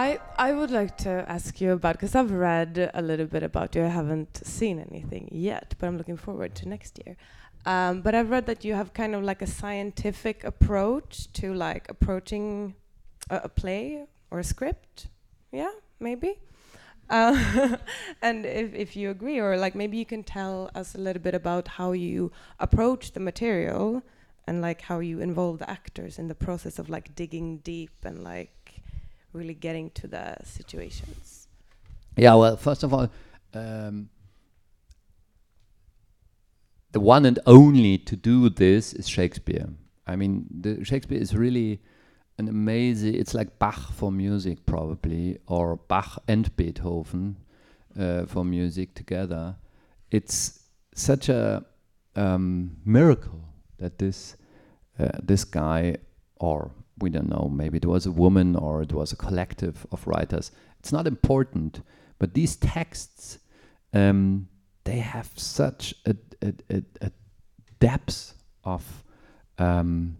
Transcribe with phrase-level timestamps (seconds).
[0.00, 3.74] I I would like to ask you about because I've read a little bit about
[3.74, 3.84] you.
[3.84, 7.16] I haven't seen anything yet, but I'm looking forward to next year.
[7.66, 11.84] Um, but I've read that you have kind of like a scientific approach to like
[11.90, 12.74] approaching
[13.28, 15.08] a, a play or a script.
[15.52, 16.38] Yeah, maybe.
[17.10, 17.76] Uh,
[18.22, 21.34] and if, if you agree, or like maybe you can tell us a little bit
[21.34, 24.02] about how you approach the material
[24.46, 28.24] and like how you involve the actors in the process of like digging deep and
[28.24, 28.59] like
[29.32, 31.48] really getting to the situations.
[32.16, 33.08] Yeah, well, first of all,
[33.54, 34.08] um,
[36.92, 39.68] the one and only to do this is Shakespeare.
[40.06, 41.80] I mean, the Shakespeare is really
[42.38, 43.14] an amazing.
[43.14, 47.36] It's like Bach for music, probably, or Bach and Beethoven
[47.98, 49.56] uh, for music together.
[50.10, 50.60] It's
[50.94, 51.64] such a
[52.16, 53.44] um, miracle
[53.78, 54.36] that this
[54.98, 55.96] uh, this guy,
[56.36, 60.06] or we don't know, maybe it was a woman or it was a collective of
[60.06, 60.50] writers.
[60.78, 61.82] It's not important,
[62.18, 63.38] but these texts,
[63.92, 64.48] um,
[64.84, 67.10] they have such a, a, a, a
[67.78, 68.34] depth
[68.64, 69.04] of
[69.58, 70.16] um,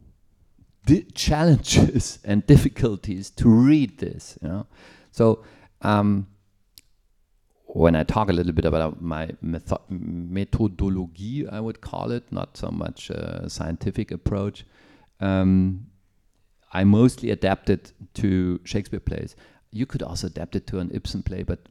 [1.15, 4.39] challenges and difficulties to read this.
[4.43, 4.67] You know,
[5.13, 5.45] so
[5.83, 6.27] um,
[7.67, 12.71] when I talk a little bit about my methodology, I would call it, not so
[12.71, 14.65] much a scientific approach.
[15.21, 15.90] Um,
[16.73, 19.35] I mostly adapted to Shakespeare plays.
[19.71, 21.69] You could also adapt it to an Ibsen play, but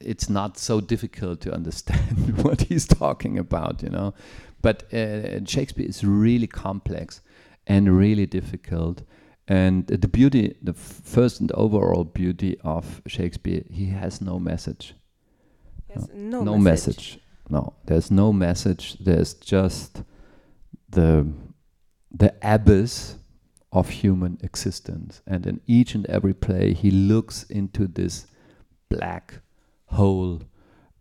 [0.00, 4.14] it's not so difficult to understand what he's talking about, you know.
[4.62, 7.22] But uh, Shakespeare is really complex
[7.66, 9.02] and really difficult.
[9.48, 14.94] And the beauty, the first and overall beauty of Shakespeare, he has no message.
[15.88, 16.96] Yes, no, no message.
[16.96, 17.20] message.
[17.48, 18.96] No, there's no message.
[18.98, 20.02] There's just
[20.88, 21.28] the
[22.18, 23.16] the abyss
[23.72, 25.20] of human existence.
[25.26, 28.26] And in each and every play, he looks into this
[28.88, 29.40] black
[29.86, 30.42] hole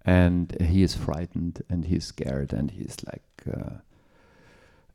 [0.03, 3.77] and he is frightened and he's scared and he's like uh,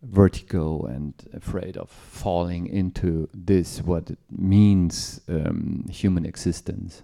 [0.02, 7.02] vertigo and afraid of falling into this, what it means um, human existence.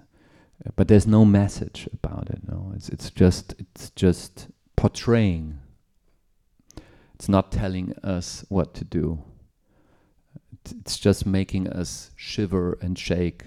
[0.74, 2.41] But there's no message about it.
[2.48, 5.58] No, it's it's just it's just portraying
[7.16, 9.22] it's not telling us what to do.
[10.66, 13.44] It's just making us shiver and shake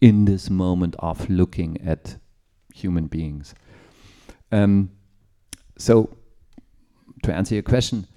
[0.00, 2.16] in this moment of looking at
[2.74, 3.54] human beings.
[4.50, 4.90] Um,
[5.78, 6.16] so,
[7.22, 8.08] to answer your question,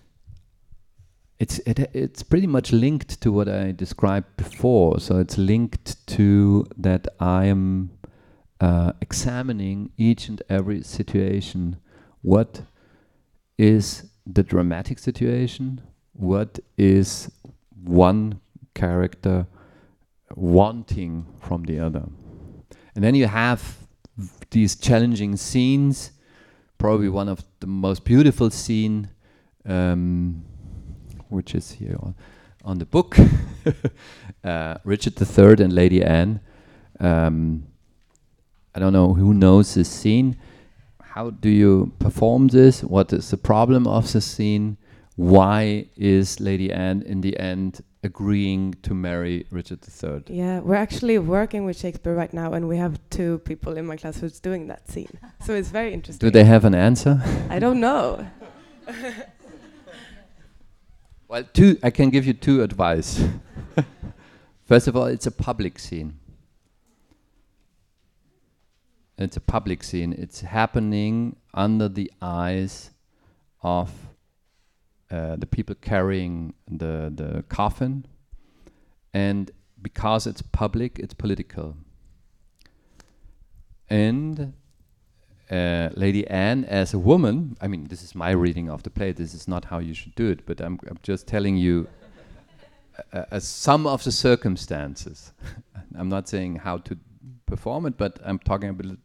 [1.37, 4.99] it's it, it's pretty much linked to what I described before.
[4.99, 7.91] So it's linked to that I am
[8.59, 11.75] uh, examining each and every situation.
[12.21, 12.61] What
[13.57, 15.81] is the dramatic situation,
[16.13, 17.31] what is
[17.83, 18.39] one
[18.73, 19.47] character
[20.35, 22.03] wanting from the other.
[22.95, 23.77] And then you have
[24.51, 26.11] these challenging scenes,
[26.77, 29.09] probably one of the most beautiful scene,
[29.65, 30.43] um,
[31.29, 32.15] which is here on,
[32.63, 33.17] on the book,
[34.43, 36.39] uh, Richard III and Lady Anne.
[36.99, 37.65] Um,
[38.75, 40.37] I don't know who knows this scene
[41.13, 42.83] how do you perform this?
[42.83, 44.77] What is the problem of the scene?
[45.15, 50.23] Why is Lady Anne in the end agreeing to marry Richard III?
[50.25, 53.95] Yeah, we're actually working with Shakespeare right now, and we have two people in my
[53.95, 55.19] class who's doing that scene.
[55.45, 56.27] So it's very interesting.
[56.27, 57.21] Do they have an answer?
[57.47, 58.25] I don't know.
[61.27, 61.77] well, two.
[61.83, 63.23] I can give you two advice.
[64.65, 66.17] First of all, it's a public scene.
[69.23, 70.13] It's a public scene.
[70.13, 72.91] It's happening under the eyes
[73.61, 73.91] of
[75.09, 78.05] uh, the people carrying the the coffin,
[79.13, 79.51] and
[79.81, 81.77] because it's public, it's political.
[83.89, 84.53] And
[85.51, 89.11] uh, Lady Anne, as a woman, I mean, this is my reading of the play.
[89.11, 91.87] This is not how you should do it, but I'm, I'm just telling you
[93.11, 95.33] uh, uh, some of the circumstances.
[95.97, 96.97] I'm not saying how to
[97.45, 98.97] perform it, but I'm talking a bit,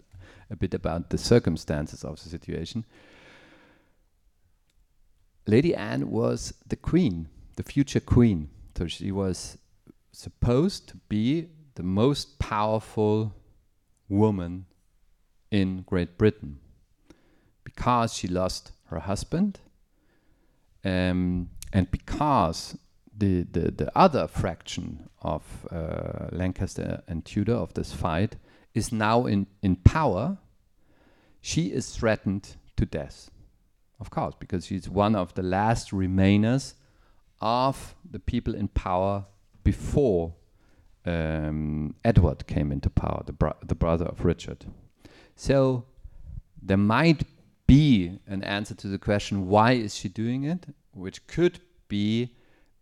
[0.50, 2.84] a bit about the circumstances of the situation.
[5.46, 8.50] Lady Anne was the queen, the future queen.
[8.76, 9.58] So she was
[10.12, 13.34] supposed to be the most powerful
[14.08, 14.66] woman
[15.50, 16.58] in Great Britain
[17.64, 19.60] because she lost her husband
[20.84, 22.78] um, and because
[23.16, 28.36] the, the, the other fraction of uh, Lancaster and Tudor of this fight
[28.74, 30.38] is now in, in power,
[31.40, 33.30] she is threatened to death.
[34.00, 36.74] Of course, because she's one of the last remainers
[37.40, 39.26] of the people in power
[39.64, 40.34] before
[41.04, 44.66] um, Edward came into power, the, bro- the brother of Richard.
[45.34, 45.84] So
[46.62, 47.22] there might
[47.66, 52.34] be an answer to the question why is she doing it, which could be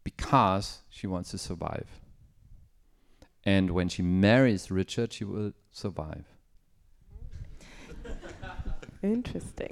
[0.04, 2.00] because she wants to survive.
[3.46, 6.24] And when she marries Richard, she will survive.
[9.02, 9.70] Interesting.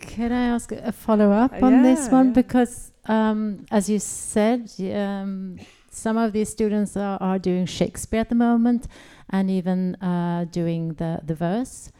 [0.00, 2.26] Can I ask a follow up Uh, on this one?
[2.26, 2.32] yeah.
[2.34, 5.58] Because, um, as you said, um,
[5.90, 8.86] some of these students are, are doing Shakespeare at the moment
[9.30, 11.90] and even uh, doing the, the verse.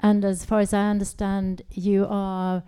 [0.00, 2.62] And as far as I understand, you are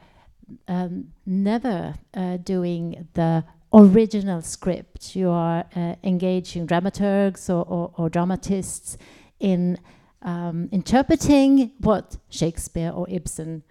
[0.69, 5.17] um, never uh, doing the original script.
[5.17, 8.99] You are uh, engaging dramaturgs or, or, or dramatists
[9.41, 9.79] in
[10.23, 13.63] um, interpreting what Shakespeare or Ibsen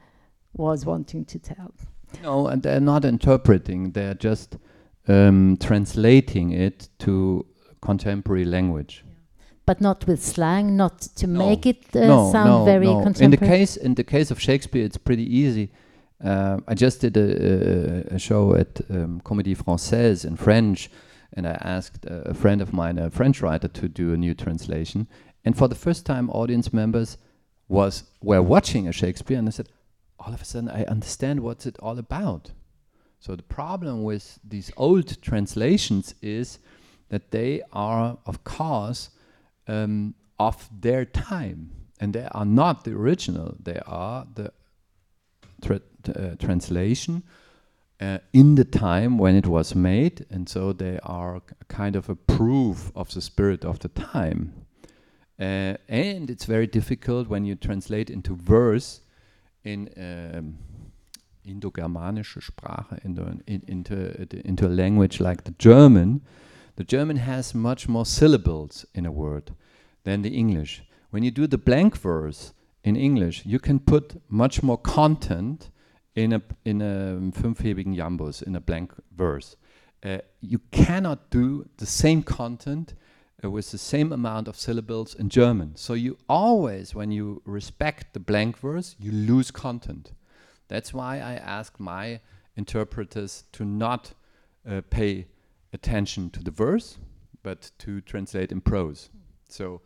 [0.53, 1.73] was wanting to tell.
[2.23, 4.57] No, and they're not interpreting, they're just
[5.07, 7.45] um, translating it to
[7.81, 9.05] contemporary language.
[9.65, 11.47] But not with slang, not to No.
[11.47, 12.91] make it uh, no, sound no, very no.
[12.91, 13.03] In the
[13.37, 13.57] contemporary.
[13.59, 15.71] case, in the case of Shakespeare, it's pretty easy.
[16.23, 20.89] Uh, I just did a, a, show at um, Comédie Française in French,
[21.33, 25.07] and I asked a friend of mine, a French writer, to do a new translation.
[25.43, 27.17] And for the first time, audience members
[27.67, 29.69] was were watching a Shakespeare, and they said,
[30.19, 32.51] all of a sudden, I understand what's it all about.
[33.19, 36.59] So the problem with these old translations is
[37.09, 39.09] that they are, of course,
[39.67, 43.55] um, of their time, and they are not the original.
[43.59, 44.51] They are the
[45.61, 45.81] tra-
[46.15, 47.23] uh, translation
[48.01, 52.15] uh, in the time when it was made, and so they are kind of a
[52.15, 54.53] proof of the spirit of the time.
[55.39, 59.01] Uh, and it's very difficult when you translate into verse
[59.63, 60.57] in um,
[61.45, 66.21] Indo-Germanische Sprache, in, into, into a language like the German.
[66.75, 69.51] The German has much more syllables in a word
[70.03, 70.83] than the English.
[71.09, 75.69] When you do the blank verse in English, you can put much more content
[76.15, 79.55] in a in a fünfhebigen Jambus in a blank verse.
[80.03, 82.95] Uh, you cannot do the same content
[83.43, 85.75] uh, with the same amount of syllables in German.
[85.75, 90.13] So you always, when you respect the blank verse, you lose content.
[90.67, 92.19] That's why I ask my
[92.55, 94.13] interpreters to not
[94.67, 95.27] uh, pay
[95.73, 96.97] attention to the verse,
[97.43, 99.09] but to translate in prose.
[99.49, 99.81] So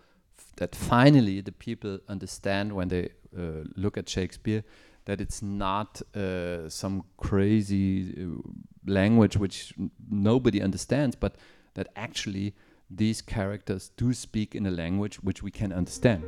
[0.58, 4.64] that finally the people understand when they uh, look at Shakespeare
[5.06, 8.42] that it's not uh, some crazy uh,
[8.86, 9.74] language which
[10.10, 11.36] nobody understands, but
[11.76, 12.54] that actually
[12.90, 16.24] these characters do speak in a language which we can understand.